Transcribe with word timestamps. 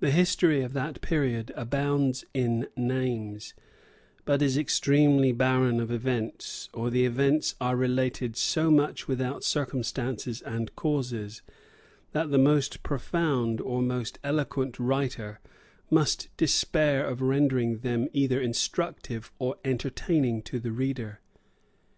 The 0.00 0.10
history 0.10 0.60
of 0.60 0.74
that 0.74 1.00
period 1.00 1.52
abounds 1.56 2.22
in 2.34 2.68
names, 2.76 3.54
but 4.26 4.42
is 4.42 4.58
extremely 4.58 5.32
barren 5.32 5.80
of 5.80 5.90
events; 5.90 6.68
or 6.74 6.90
the 6.90 7.06
events 7.06 7.54
are 7.58 7.74
related 7.74 8.36
so 8.36 8.70
much 8.70 9.08
without 9.08 9.42
circumstances 9.42 10.42
and 10.42 10.76
causes, 10.76 11.40
that 12.12 12.30
the 12.30 12.36
most 12.36 12.82
profound 12.82 13.62
or 13.62 13.80
most 13.80 14.18
eloquent 14.22 14.78
writer 14.78 15.40
must 15.88 16.28
despair 16.36 17.06
of 17.06 17.22
rendering 17.22 17.78
them 17.78 18.06
either 18.12 18.38
instructive 18.42 19.32
or 19.38 19.56
entertaining 19.64 20.42
to 20.42 20.60
the 20.60 20.72
reader. 20.72 21.20